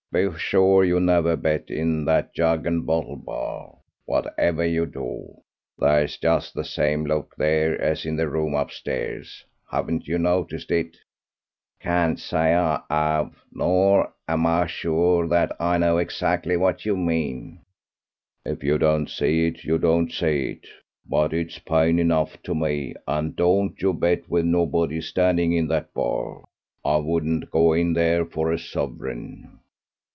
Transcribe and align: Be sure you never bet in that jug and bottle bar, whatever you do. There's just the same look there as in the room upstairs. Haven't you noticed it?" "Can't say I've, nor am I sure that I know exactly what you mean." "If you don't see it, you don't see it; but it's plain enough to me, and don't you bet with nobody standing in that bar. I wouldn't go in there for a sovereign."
Be 0.13 0.29
sure 0.37 0.83
you 0.83 0.99
never 0.99 1.37
bet 1.37 1.69
in 1.71 2.03
that 2.03 2.33
jug 2.33 2.65
and 2.67 2.85
bottle 2.85 3.15
bar, 3.15 3.77
whatever 4.03 4.65
you 4.65 4.85
do. 4.85 5.39
There's 5.79 6.17
just 6.17 6.53
the 6.53 6.65
same 6.65 7.05
look 7.05 7.33
there 7.37 7.79
as 7.81 8.05
in 8.05 8.17
the 8.17 8.27
room 8.27 8.53
upstairs. 8.53 9.45
Haven't 9.71 10.09
you 10.09 10.17
noticed 10.17 10.69
it?" 10.69 10.97
"Can't 11.79 12.19
say 12.19 12.53
I've, 12.53 13.41
nor 13.53 14.11
am 14.27 14.45
I 14.45 14.67
sure 14.67 15.29
that 15.29 15.55
I 15.61 15.77
know 15.77 15.97
exactly 15.97 16.57
what 16.57 16.85
you 16.85 16.97
mean." 16.97 17.61
"If 18.45 18.65
you 18.65 18.77
don't 18.77 19.09
see 19.09 19.47
it, 19.47 19.63
you 19.63 19.77
don't 19.77 20.11
see 20.11 20.49
it; 20.49 20.67
but 21.07 21.31
it's 21.31 21.57
plain 21.57 21.99
enough 21.99 22.35
to 22.43 22.53
me, 22.53 22.95
and 23.07 23.33
don't 23.33 23.81
you 23.81 23.93
bet 23.93 24.29
with 24.29 24.43
nobody 24.43 24.99
standing 24.99 25.53
in 25.53 25.69
that 25.69 25.93
bar. 25.93 26.43
I 26.83 26.97
wouldn't 26.97 27.49
go 27.49 27.71
in 27.71 27.93
there 27.93 28.25
for 28.25 28.51
a 28.51 28.59
sovereign." 28.59 29.59